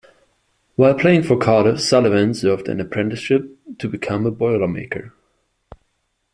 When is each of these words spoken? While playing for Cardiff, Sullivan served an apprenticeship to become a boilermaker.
While 0.77 0.95
playing 0.95 1.21
for 1.21 1.37
Cardiff, 1.37 1.79
Sullivan 1.79 2.33
served 2.33 2.67
an 2.67 2.79
apprenticeship 2.81 3.55
to 3.77 3.87
become 3.87 4.25
a 4.25 4.31
boilermaker. 4.31 5.11